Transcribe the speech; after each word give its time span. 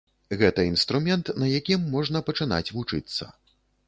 Гэта 0.39 0.63
інструмент, 0.69 1.29
на 1.43 1.49
якім 1.59 1.83
можна 1.97 2.21
пачынаць 2.31 2.67
вучыцца. 2.79 3.29